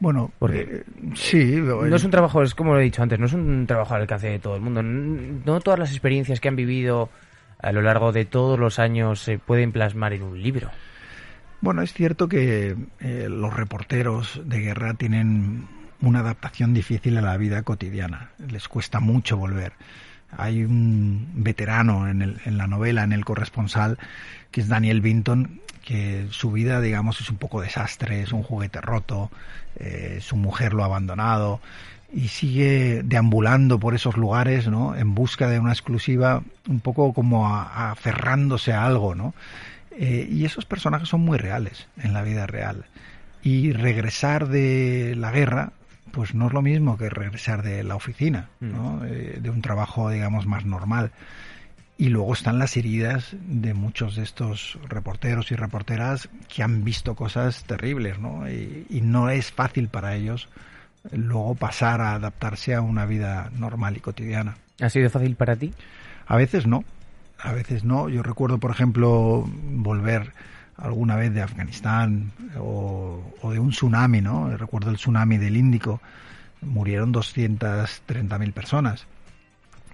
Bueno, 0.00 0.32
Porque 0.38 0.60
eh, 0.60 0.84
sí, 1.14 1.56
No 1.56 1.96
es 1.96 2.04
un 2.04 2.10
trabajo, 2.10 2.42
es 2.42 2.54
como 2.54 2.74
lo 2.74 2.80
he 2.80 2.84
dicho 2.84 3.02
antes, 3.02 3.18
no 3.18 3.24
es 3.24 3.32
un 3.32 3.66
trabajo 3.66 3.94
al 3.94 4.02
alcance 4.02 4.28
de 4.28 4.38
todo 4.38 4.56
el 4.56 4.60
mundo. 4.60 4.82
No 4.82 5.60
todas 5.60 5.78
las 5.78 5.90
experiencias 5.90 6.40
que 6.40 6.48
han 6.48 6.56
vivido 6.56 7.08
a 7.58 7.72
lo 7.72 7.80
largo 7.80 8.12
de 8.12 8.26
todos 8.26 8.58
los 8.58 8.78
años 8.78 9.20
se 9.20 9.38
pueden 9.38 9.72
plasmar 9.72 10.12
en 10.12 10.22
un 10.22 10.42
libro. 10.42 10.70
Bueno, 11.64 11.80
es 11.80 11.94
cierto 11.94 12.28
que 12.28 12.76
eh, 13.00 13.26
los 13.30 13.54
reporteros 13.54 14.38
de 14.44 14.60
guerra 14.60 14.92
tienen 14.92 15.66
una 16.02 16.18
adaptación 16.20 16.74
difícil 16.74 17.16
a 17.16 17.22
la 17.22 17.38
vida 17.38 17.62
cotidiana. 17.62 18.28
Les 18.50 18.68
cuesta 18.68 19.00
mucho 19.00 19.38
volver. 19.38 19.72
Hay 20.36 20.62
un 20.62 21.26
veterano 21.36 22.06
en, 22.06 22.20
el- 22.20 22.38
en 22.44 22.58
la 22.58 22.66
novela, 22.66 23.02
en 23.02 23.12
El 23.14 23.24
corresponsal, 23.24 23.96
que 24.50 24.60
es 24.60 24.68
Daniel 24.68 25.00
Vinton, 25.00 25.62
que 25.82 26.26
su 26.32 26.52
vida, 26.52 26.82
digamos, 26.82 27.22
es 27.22 27.30
un 27.30 27.38
poco 27.38 27.62
desastre, 27.62 28.20
es 28.20 28.32
un 28.32 28.42
juguete 28.42 28.82
roto, 28.82 29.30
eh, 29.76 30.18
su 30.20 30.36
mujer 30.36 30.74
lo 30.74 30.82
ha 30.82 30.86
abandonado 30.86 31.60
y 32.12 32.28
sigue 32.28 33.00
deambulando 33.06 33.80
por 33.80 33.94
esos 33.94 34.18
lugares, 34.18 34.68
¿no? 34.68 34.94
En 34.96 35.14
busca 35.14 35.48
de 35.48 35.58
una 35.60 35.72
exclusiva, 35.72 36.42
un 36.68 36.80
poco 36.80 37.14
como 37.14 37.48
a- 37.48 37.90
aferrándose 37.90 38.74
a 38.74 38.84
algo, 38.84 39.14
¿no? 39.14 39.32
Eh, 39.96 40.28
y 40.30 40.44
esos 40.44 40.64
personajes 40.64 41.08
son 41.08 41.20
muy 41.20 41.38
reales 41.38 41.88
en 41.96 42.12
la 42.12 42.22
vida 42.22 42.46
real. 42.46 42.84
Y 43.42 43.72
regresar 43.72 44.48
de 44.48 45.14
la 45.16 45.30
guerra, 45.30 45.72
pues 46.10 46.34
no 46.34 46.46
es 46.46 46.52
lo 46.52 46.62
mismo 46.62 46.96
que 46.96 47.10
regresar 47.10 47.62
de 47.62 47.84
la 47.84 47.94
oficina, 47.94 48.48
¿no? 48.60 49.04
Eh, 49.04 49.38
de 49.40 49.50
un 49.50 49.60
trabajo, 49.60 50.10
digamos, 50.10 50.46
más 50.46 50.64
normal. 50.64 51.12
Y 51.96 52.08
luego 52.08 52.32
están 52.32 52.58
las 52.58 52.76
heridas 52.76 53.36
de 53.40 53.74
muchos 53.74 54.16
de 54.16 54.22
estos 54.24 54.78
reporteros 54.88 55.52
y 55.52 55.56
reporteras 55.56 56.28
que 56.48 56.62
han 56.62 56.82
visto 56.82 57.14
cosas 57.14 57.64
terribles, 57.64 58.18
¿no? 58.18 58.48
Y, 58.50 58.86
y 58.88 59.00
no 59.02 59.30
es 59.30 59.52
fácil 59.52 59.88
para 59.88 60.16
ellos 60.16 60.48
luego 61.12 61.54
pasar 61.54 62.00
a 62.00 62.14
adaptarse 62.14 62.74
a 62.74 62.80
una 62.80 63.06
vida 63.06 63.50
normal 63.54 63.96
y 63.96 64.00
cotidiana. 64.00 64.56
¿Ha 64.80 64.88
sido 64.88 65.10
fácil 65.10 65.36
para 65.36 65.56
ti? 65.56 65.72
A 66.26 66.36
veces 66.36 66.66
no, 66.66 66.84
a 67.38 67.52
veces 67.52 67.84
no. 67.84 68.08
Yo 68.08 68.22
recuerdo, 68.22 68.58
por 68.58 68.70
ejemplo, 68.70 69.44
volver 69.46 70.32
alguna 70.76 71.16
vez 71.16 71.32
de 71.32 71.42
Afganistán 71.42 72.32
o, 72.58 73.22
de 73.50 73.58
un 73.58 73.70
tsunami, 73.70 74.20
¿no? 74.20 74.56
Recuerdo 74.56 74.90
el 74.90 74.96
tsunami 74.96 75.38
del 75.38 75.56
Índico, 75.56 76.00
murieron 76.62 77.12
230.000 77.12 78.52
personas 78.52 79.06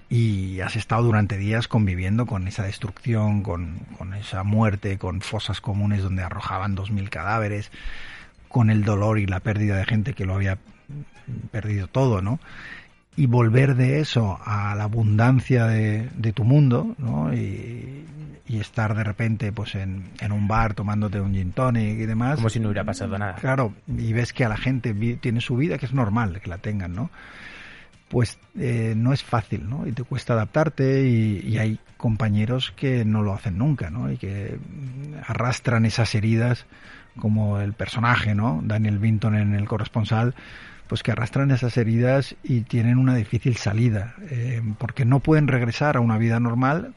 y 0.09 0.61
has 0.61 0.77
estado 0.77 1.05
durante 1.05 1.37
días 1.37 1.69
conviviendo 1.69 2.27
con 2.27 2.49
esa 2.49 2.65
destrucción, 2.65 3.43
con, 3.43 3.79
con 3.97 4.15
esa 4.15 4.43
muerte, 4.43 4.99
con 4.99 5.21
fosas 5.21 5.61
comunes 5.61 6.03
donde 6.03 6.23
arrojaban 6.23 6.77
2.000 6.77 7.09
cadáveres, 7.11 7.71
con 8.49 8.71
el 8.71 8.85
dolor 8.85 9.19
y 9.19 9.27
la 9.27 9.41
pérdida 9.41 9.77
de 9.77 9.85
gente 9.85 10.15
que 10.15 10.27
lo 10.27 10.35
había 10.35 10.59
perdido 11.53 11.87
todo, 11.87 12.23
¿no? 12.23 12.41
Y 13.17 13.27
volver 13.27 13.75
de 13.75 14.01
eso 14.01 14.39
a 14.45 14.75
la 14.75 14.85
abundancia 14.85 15.67
de, 15.67 16.09
de 16.17 16.33
tu 16.33 16.45
mundo, 16.45 16.95
¿no? 16.99 17.35
Y, 17.35 18.07
y 18.47 18.59
estar 18.59 18.97
de 18.97 19.05
repente 19.05 19.53
pues 19.53 19.75
en, 19.75 20.11
en 20.21 20.33
un 20.33 20.49
bar 20.49 20.75
tomándote 20.75 21.21
un 21.21 21.33
gin 21.35 21.53
tonic 21.53 22.01
y 22.01 22.07
demás. 22.07 22.37
Como 22.37 22.49
si 22.51 22.61
no 22.61 22.69
hubiera 22.69 22.85
pasado 22.85 23.19
nada. 23.19 23.35
Claro, 23.35 23.75
y 23.87 24.13
ves 24.13 24.33
que 24.33 24.45
a 24.45 24.49
la 24.49 24.57
gente 24.57 24.95
tiene 25.21 25.41
su 25.41 25.57
vida, 25.57 25.79
que 25.79 25.87
es 25.87 25.93
normal 25.93 26.41
que 26.41 26.49
la 26.49 26.59
tengan, 26.59 26.95
¿no? 26.95 27.11
Pues 28.09 28.39
eh, 28.59 28.95
no 28.97 29.13
es 29.13 29.23
fácil, 29.23 29.69
¿no? 29.69 29.87
Y 29.87 29.93
te 29.93 30.03
cuesta 30.03 30.33
adaptarte 30.33 31.07
y, 31.09 31.47
y 31.47 31.59
hay 31.59 31.79
compañeros 31.97 32.73
que 32.75 33.05
no 33.05 33.23
lo 33.23 33.35
hacen 33.35 33.59
nunca, 33.59 33.91
¿no? 33.91 34.11
Y 34.11 34.17
que 34.17 34.59
arrastran 35.27 35.85
esas 35.85 36.13
heridas, 36.15 36.67
como 37.19 37.61
el 37.61 37.73
personaje, 37.75 38.35
¿no? 38.35 38.63
Daniel 38.65 38.99
Vinton 38.99 39.37
en 39.37 39.55
El 39.55 39.69
corresponsal, 39.69 40.35
pues 40.91 41.05
que 41.05 41.13
arrastran 41.13 41.53
esas 41.53 41.77
heridas 41.77 42.35
y 42.43 42.63
tienen 42.63 42.99
una 42.99 43.15
difícil 43.15 43.57
salida, 43.57 44.17
eh, 44.29 44.61
porque 44.77 45.05
no 45.05 45.21
pueden 45.21 45.47
regresar 45.47 45.97
a 45.97 46.01
una 46.01 46.19
vida 46.19 46.41
normal, 46.41 46.95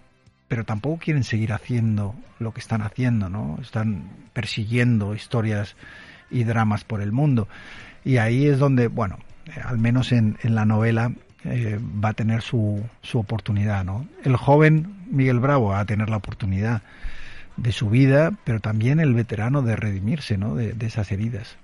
pero 0.47 0.63
tampoco 0.63 0.97
quieren 0.97 1.23
seguir 1.23 1.53
haciendo 1.53 2.15
lo 2.39 2.55
que 2.55 2.59
están 2.59 2.81
haciendo, 2.81 3.29
¿no? 3.29 3.59
Están 3.61 4.09
persiguiendo 4.33 5.13
historias 5.13 5.75
y 6.31 6.43
dramas 6.43 6.83
por 6.83 7.03
el 7.03 7.11
mundo. 7.11 7.47
Y 8.03 8.17
ahí 8.17 8.47
es 8.47 8.57
donde, 8.57 8.87
bueno, 8.87 9.19
eh, 9.45 9.61
al 9.63 9.77
menos 9.77 10.11
en, 10.11 10.39
en 10.41 10.55
la 10.55 10.65
novela 10.65 11.11
eh, 11.43 11.79
va 12.03 12.09
a 12.09 12.13
tener 12.13 12.41
su, 12.41 12.83
su 13.03 13.19
oportunidad, 13.19 13.85
¿no? 13.85 14.07
El 14.23 14.37
joven 14.37 15.05
Miguel 15.11 15.39
Bravo 15.39 15.67
va 15.67 15.81
a 15.81 15.85
tener 15.85 16.09
la 16.09 16.17
oportunidad 16.17 16.81
de 17.57 17.71
su 17.71 17.91
vida, 17.91 18.31
pero 18.43 18.59
también 18.59 18.99
el 18.99 19.13
veterano 19.13 19.61
de 19.61 19.75
redimirse, 19.75 20.35
¿no? 20.39 20.55
De, 20.55 20.73
de 20.73 20.87
esas 20.87 21.11
heridas. 21.11 21.57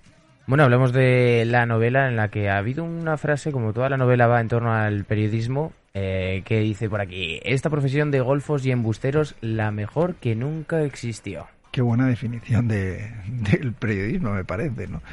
Bueno, 0.50 0.64
hablamos 0.64 0.94
de 0.94 1.44
la 1.46 1.68
novela 1.68 2.08
en 2.08 2.16
la 2.16 2.30
que 2.30 2.50
ha 2.50 2.58
habido 2.58 2.84
una 2.84 3.18
frase, 3.18 3.52
como 3.52 3.72
toda 3.72 3.88
la 3.88 3.98
novela 3.98 4.26
va 4.26 4.42
en 4.42 4.48
torno 4.48 4.74
al 4.74 5.04
periodismo, 5.04 5.74
eh, 5.94 6.42
que 6.44 6.60
dice 6.62 6.90
por 6.90 7.02
aquí, 7.02 7.40
esta 7.44 7.70
profesión 7.70 8.10
de 8.10 8.20
golfos 8.22 8.66
y 8.66 8.72
embusteros, 8.72 9.36
la 9.42 9.70
mejor 9.70 10.16
que 10.16 10.34
nunca 10.34 10.82
existió. 10.82 11.46
Qué 11.72 11.84
buena 11.84 12.08
definición 12.08 12.68
de, 12.68 13.12
del 13.28 13.74
periodismo, 13.74 14.32
me 14.32 14.44
parece, 14.44 14.88
¿no? 14.88 15.04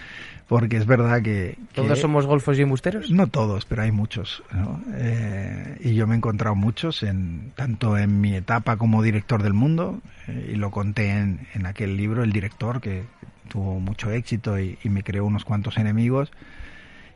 Porque 0.48 0.76
es 0.76 0.86
verdad 0.86 1.22
que... 1.22 1.56
que- 1.72 1.82
¿Todos 1.82 1.98
somos 1.98 2.24
golfos 2.26 2.56
y 2.58 2.62
embusteros? 2.62 3.10
No 3.10 3.26
todos, 3.26 3.64
pero 3.64 3.82
hay 3.82 3.90
muchos. 3.90 4.44
¿no? 4.52 4.80
Eh, 4.94 5.78
y 5.80 5.94
yo 5.94 6.06
me 6.06 6.14
he 6.14 6.18
encontrado 6.18 6.54
muchos, 6.54 7.02
en, 7.02 7.50
tanto 7.56 7.98
en 7.98 8.20
mi 8.20 8.34
etapa 8.36 8.76
como 8.76 9.02
director 9.02 9.42
del 9.42 9.54
mundo, 9.54 10.00
eh, 10.28 10.50
y 10.52 10.56
lo 10.56 10.70
conté 10.70 11.10
en, 11.10 11.48
en 11.54 11.66
aquel 11.66 11.96
libro, 11.96 12.22
El 12.22 12.32
director, 12.32 12.80
que 12.80 13.04
tuvo 13.48 13.80
mucho 13.80 14.10
éxito 14.12 14.58
y, 14.60 14.78
y 14.84 14.88
me 14.88 15.02
creó 15.02 15.24
unos 15.26 15.44
cuantos 15.44 15.78
enemigos. 15.78 16.30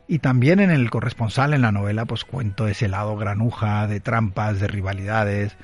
Y 0.09 0.19
también 0.19 0.59
en 0.59 0.71
el 0.71 0.89
corresponsal, 0.89 1.53
en 1.53 1.61
la 1.61 1.71
novela, 1.71 2.03
pues 2.03 2.25
cuento 2.25 2.67
ese 2.67 2.89
lado 2.89 3.15
granuja 3.15 3.87
de 3.87 4.01
trampas, 4.01 4.59
de 4.59 4.67
rivalidades, 4.67 5.55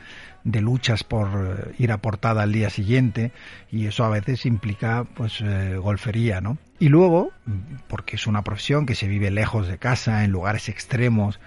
de 0.48 0.62
luchas 0.62 1.04
por 1.04 1.28
eh, 1.28 1.76
ir 1.78 1.92
a 1.92 1.98
portada 1.98 2.44
al 2.44 2.54
día 2.54 2.70
siguiente 2.70 3.34
y 3.70 3.88
eso 3.88 4.06
a 4.06 4.10
veces 4.10 4.46
implica 4.46 5.06
pues 5.14 5.42
eh, 5.42 5.76
golfería, 5.76 6.40
¿no? 6.40 6.58
Y 6.80 6.88
luego, 6.88 7.32
mm, 7.46 7.52
porque 7.90 8.16
es 8.16 8.28
una 8.28 8.44
profesión 8.44 8.86
que 8.86 8.96
se 8.96 9.10
vive 9.10 9.30
lejos 9.30 9.68
de 9.68 9.78
casa, 9.78 10.24
en 10.24 10.32
lugares 10.32 10.70
extremos, 10.70 11.42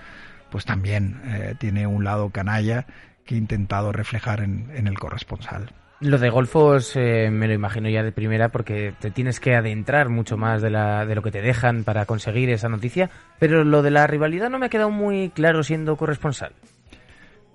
pues 0.50 0.66
también 0.66 1.22
eh, 1.24 1.54
tiene 1.58 1.86
un 1.86 2.04
lado 2.04 2.28
canalla 2.28 2.86
que 3.24 3.36
he 3.36 3.38
intentado 3.38 3.90
reflejar 3.90 4.42
en, 4.42 4.70
en 4.74 4.86
el 4.86 4.98
corresponsal. 4.98 5.72
Lo 6.00 6.18
de 6.18 6.30
golfos 6.30 6.96
me 6.96 7.46
lo 7.46 7.52
imagino 7.52 7.90
ya 7.90 8.02
de 8.02 8.10
primera 8.10 8.48
porque 8.48 8.94
te 8.98 9.10
tienes 9.10 9.38
que 9.38 9.54
adentrar 9.54 10.08
mucho 10.08 10.38
más 10.38 10.62
de, 10.62 10.70
la, 10.70 11.04
de 11.04 11.14
lo 11.14 11.22
que 11.22 11.30
te 11.30 11.42
dejan 11.42 11.84
para 11.84 12.06
conseguir 12.06 12.48
esa 12.48 12.70
noticia, 12.70 13.10
pero 13.38 13.64
lo 13.64 13.82
de 13.82 13.90
la 13.90 14.06
rivalidad 14.06 14.48
no 14.48 14.58
me 14.58 14.66
ha 14.66 14.70
quedado 14.70 14.90
muy 14.90 15.28
claro 15.28 15.62
siendo 15.62 15.96
corresponsal. 15.96 16.54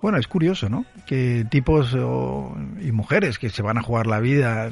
Bueno, 0.02 0.18
es 0.18 0.28
curioso, 0.28 0.68
¿no? 0.68 0.84
Que 1.06 1.46
tipos 1.50 1.94
o- 1.94 2.56
y 2.82 2.92
mujeres 2.92 3.38
que 3.38 3.48
se 3.50 3.62
van 3.62 3.78
a 3.78 3.82
jugar 3.82 4.06
la 4.06 4.20
vida 4.20 4.70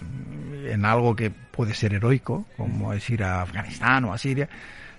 en 0.66 0.84
algo 0.84 1.16
que 1.16 1.30
puede 1.30 1.74
ser 1.74 1.94
heroico, 1.94 2.44
como 2.56 2.92
es 2.92 3.08
ir 3.10 3.22
a 3.24 3.42
Afganistán 3.42 4.04
o 4.04 4.12
a 4.12 4.18
Siria, 4.18 4.48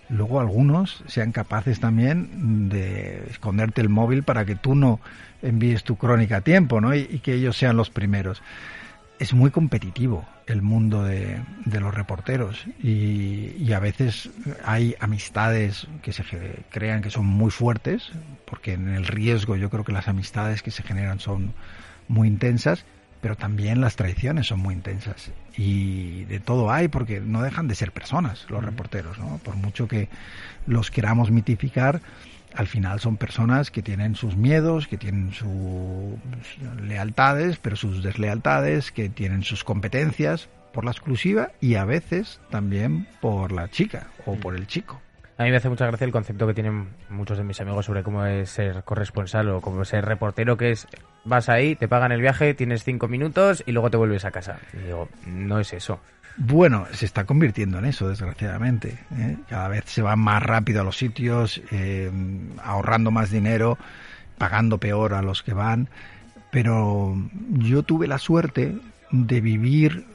luego 0.10 0.40
algunos 0.40 1.04
sean 1.08 1.32
capaces 1.32 1.80
también 1.80 2.70
de 2.70 3.24
esconderte 3.30 3.82
el 3.82 3.90
móvil 3.90 4.24
para 4.24 4.46
que 4.46 4.56
tú 4.56 4.76
no 4.76 5.00
envíes 5.42 5.84
tu 5.84 5.96
crónica 5.98 6.38
a 6.38 6.42
tiempo, 6.42 6.82
¿no? 6.82 6.94
Y, 6.96 7.20
que 7.20 7.34
ellos 7.34 7.58
sean 7.58 7.78
los 7.78 7.90
primeros. 7.90 8.42
Es 9.18 9.34
muy 9.34 9.50
competitivo 9.50 10.26
el 10.46 10.62
mundo 10.62 11.04
de, 11.04 11.40
de 11.66 11.80
los 11.80 11.94
reporteros 11.96 12.66
y, 12.84 13.56
y 13.58 13.72
a 13.74 13.80
veces 13.80 14.30
hay 14.66 14.96
amistades 15.00 15.88
que 16.02 16.12
se 16.12 16.24
crean 16.70 17.02
que 17.02 17.10
son 17.10 17.26
muy 17.26 17.50
fuertes, 17.50 18.12
porque 18.46 18.74
en 18.74 18.90
el 18.90 19.08
riesgo 19.08 19.56
yo 19.56 19.70
creo 19.70 19.84
que 19.84 19.92
las 19.92 20.08
amistades 20.08 20.62
que 20.62 20.72
se 20.72 20.84
generan 20.84 21.20
son 21.20 21.54
muy 22.08 22.28
intensas, 22.28 22.86
pero 23.22 23.36
también 23.36 23.82
las 23.82 23.96
traiciones 23.96 24.48
son 24.48 24.60
muy 24.60 24.76
intensas. 24.76 25.32
Y 25.58 26.26
de 26.26 26.40
todo 26.40 26.72
hay, 26.72 26.88
porque 26.88 27.20
no 27.20 27.42
dejan 27.42 27.68
de 27.68 27.76
ser 27.76 27.92
personas 27.92 28.46
los 28.50 28.64
reporteros, 28.64 29.18
¿no? 29.18 29.40
Por 29.40 29.56
mucho 29.56 29.88
que 29.88 30.10
los 30.68 30.92
queramos 30.92 31.32
mitificar, 31.32 32.02
al 32.54 32.68
final 32.68 33.00
son 33.00 33.18
personas 33.18 33.72
que 33.72 33.82
tienen 33.82 34.16
sus 34.16 34.36
miedos, 34.38 34.88
que 34.88 34.98
tienen 34.98 35.34
sus 35.34 35.50
lealtades, 36.82 37.58
pero 37.58 37.76
sus 37.76 38.04
deslealtades, 38.04 38.92
que 38.92 39.10
tienen 39.10 39.44
sus 39.44 39.64
competencias 39.64 40.48
por 40.72 40.86
la 40.86 40.92
exclusiva 40.92 41.52
y 41.60 41.76
a 41.76 41.86
veces 41.86 42.40
también 42.50 43.08
por 43.22 43.52
la 43.52 43.70
chica 43.70 44.08
o 44.26 44.36
por 44.36 44.56
el 44.56 44.68
chico. 44.68 45.02
A 45.38 45.44
mí 45.44 45.52
me 45.52 45.58
hace 45.58 45.68
mucha 45.68 45.86
gracia 45.86 46.06
el 46.06 46.14
concepto 46.14 46.48
que 46.48 46.54
tienen 46.54 46.88
muchos 47.10 47.38
de 47.38 47.44
mis 47.44 47.60
amigos 47.60 47.86
sobre 47.86 48.04
cómo 48.04 48.26
es 48.26 48.50
ser 48.50 48.84
corresponsal 48.84 49.50
o 49.50 49.60
cómo 49.60 49.82
es 49.82 49.90
ser 49.90 50.06
reportero, 50.06 50.56
que 50.56 50.72
es 50.72 50.88
vas 51.26 51.50
ahí, 51.50 51.76
te 51.76 51.90
pagan 51.90 52.14
el 52.14 52.22
viaje, 52.22 52.54
tienes 52.54 52.86
cinco 52.86 53.10
minutos 53.10 53.62
y 53.66 53.74
luego 53.74 53.92
te 53.92 53.98
vuelves 53.98 54.24
a 54.24 54.32
casa. 54.32 54.60
Y 54.74 54.86
digo, 54.86 55.10
no 55.26 55.60
es 55.60 55.74
eso. 55.74 56.00
Bueno, 56.38 56.86
se 56.92 57.06
está 57.06 57.26
convirtiendo 57.26 57.80
en 57.80 57.86
eso, 57.86 58.08
desgraciadamente. 58.08 58.98
¿eh? 59.18 59.38
Cada 59.50 59.68
vez 59.68 59.84
se 59.86 60.02
va 60.02 60.16
más 60.16 60.42
rápido 60.42 60.82
a 60.82 60.84
los 60.86 60.98
sitios, 60.98 61.62
eh, 61.72 62.10
ahorrando 62.64 63.12
más 63.12 63.30
dinero, 63.30 63.78
pagando 64.38 64.78
peor 64.78 65.14
a 65.14 65.22
los 65.22 65.44
que 65.44 65.54
van. 65.54 65.90
Pero 66.50 67.14
yo 67.52 67.84
tuve 67.84 68.08
la 68.08 68.20
suerte 68.20 68.78
de 69.12 69.42
vivir 69.42 70.06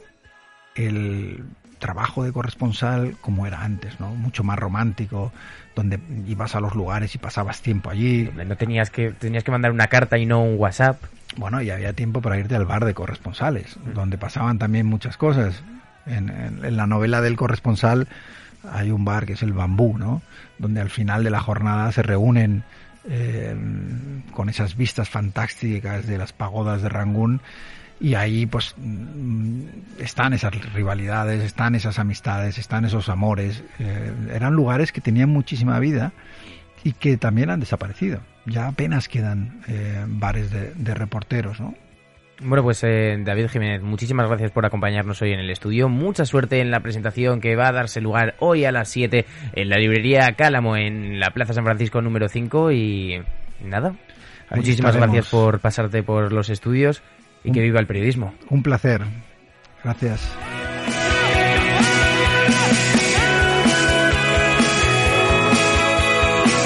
el 0.75 1.43
trabajo 1.81 2.23
de 2.23 2.31
corresponsal 2.31 3.17
como 3.19 3.45
era 3.45 3.63
antes, 3.63 3.99
¿no? 3.99 4.15
Mucho 4.15 4.45
más 4.45 4.57
romántico, 4.57 5.33
donde 5.75 5.99
ibas 6.27 6.55
a 6.55 6.61
los 6.61 6.75
lugares 6.75 7.13
y 7.15 7.17
pasabas 7.17 7.61
tiempo 7.61 7.89
allí. 7.89 8.29
No 8.47 8.55
tenías 8.55 8.89
que, 8.89 9.11
tenías 9.11 9.43
que 9.43 9.51
mandar 9.51 9.71
una 9.73 9.87
carta 9.87 10.17
y 10.17 10.25
no 10.25 10.41
un 10.41 10.57
WhatsApp. 10.57 11.01
Bueno, 11.35 11.61
y 11.61 11.69
había 11.71 11.91
tiempo 11.93 12.21
para 12.21 12.37
irte 12.37 12.55
al 12.55 12.65
bar 12.65 12.85
de 12.85 12.93
corresponsales, 12.93 13.77
donde 13.93 14.17
pasaban 14.17 14.57
también 14.59 14.85
muchas 14.85 15.17
cosas. 15.17 15.61
En, 16.05 16.29
en- 16.29 16.63
en 16.63 16.77
la 16.77 16.87
novela 16.87 17.19
del 17.21 17.35
corresponsal 17.35 18.07
hay 18.71 18.91
un 18.91 19.03
bar 19.03 19.25
que 19.25 19.33
es 19.33 19.41
el 19.43 19.53
Bambú, 19.53 19.97
¿no? 19.97 20.21
Donde 20.59 20.81
al 20.81 20.89
final 20.89 21.23
de 21.23 21.29
la 21.31 21.39
jornada 21.39 21.91
se 21.91 22.03
reúnen 22.03 22.63
eh, 23.09 23.55
con 24.33 24.49
esas 24.49 24.75
vistas 24.77 25.09
fantásticas 25.09 26.05
de 26.05 26.17
las 26.19 26.33
pagodas 26.33 26.81
de 26.83 26.89
Rangún 26.89 27.41
y 28.01 28.15
ahí 28.15 28.47
pues 28.47 28.73
mm, 28.77 29.61
están 29.99 30.33
esas 30.33 30.53
rivalidades, 30.73 31.43
están 31.43 31.75
esas 31.75 31.99
amistades, 31.99 32.57
están 32.57 32.83
esos 32.83 33.09
amores. 33.09 33.63
Eh, 33.79 34.11
eran 34.33 34.53
lugares 34.53 34.91
que 34.91 35.01
tenían 35.01 35.29
muchísima 35.29 35.79
vida 35.79 36.11
y 36.83 36.93
que 36.93 37.17
también 37.17 37.51
han 37.51 37.59
desaparecido. 37.59 38.21
Ya 38.47 38.67
apenas 38.67 39.07
quedan 39.07 39.61
eh, 39.67 40.03
bares 40.07 40.49
de, 40.49 40.73
de 40.73 40.95
reporteros, 40.95 41.59
¿no? 41.59 41.75
Bueno, 42.43 42.63
pues 42.63 42.83
eh, 42.83 43.19
David 43.23 43.49
Jiménez, 43.49 43.83
muchísimas 43.83 44.27
gracias 44.27 44.49
por 44.49 44.65
acompañarnos 44.65 45.21
hoy 45.21 45.33
en 45.33 45.39
el 45.39 45.51
estudio. 45.51 45.87
Mucha 45.87 46.25
suerte 46.25 46.59
en 46.59 46.71
la 46.71 46.79
presentación 46.79 47.39
que 47.39 47.55
va 47.55 47.67
a 47.67 47.71
darse 47.71 48.01
lugar 48.01 48.33
hoy 48.39 48.65
a 48.65 48.71
las 48.71 48.89
7 48.89 49.27
en 49.53 49.69
la 49.69 49.77
librería 49.77 50.33
Cálamo 50.35 50.75
en 50.75 51.19
la 51.19 51.29
Plaza 51.29 51.53
San 51.53 51.65
Francisco 51.65 52.01
número 52.01 52.27
5 52.29 52.71
y 52.71 53.21
nada. 53.63 53.93
Ahí 54.49 54.57
Muchísimas 54.57 54.95
estaremos. 54.95 55.13
gracias 55.13 55.31
por 55.31 55.59
pasarte 55.59 56.01
por 56.01 56.33
los 56.33 56.49
estudios 56.49 57.03
y 57.43 57.51
que 57.51 57.61
viva 57.61 57.79
el 57.79 57.87
periodismo. 57.87 58.33
Un 58.49 58.63
placer. 58.63 59.01
Gracias. 59.83 60.21